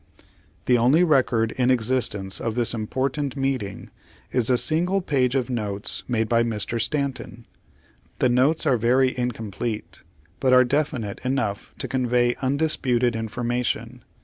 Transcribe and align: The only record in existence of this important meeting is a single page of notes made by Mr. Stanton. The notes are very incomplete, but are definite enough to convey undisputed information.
The 0.65 0.79
only 0.79 1.03
record 1.03 1.51
in 1.59 1.69
existence 1.69 2.41
of 2.41 2.55
this 2.55 2.73
important 2.73 3.37
meeting 3.37 3.91
is 4.31 4.49
a 4.49 4.57
single 4.57 4.99
page 4.99 5.35
of 5.35 5.47
notes 5.51 6.01
made 6.07 6.27
by 6.27 6.41
Mr. 6.41 6.81
Stanton. 6.81 7.45
The 8.17 8.27
notes 8.27 8.65
are 8.65 8.77
very 8.77 9.15
incomplete, 9.15 10.01
but 10.39 10.53
are 10.53 10.63
definite 10.63 11.21
enough 11.23 11.75
to 11.77 11.87
convey 11.87 12.33
undisputed 12.41 13.15
information. 13.15 14.03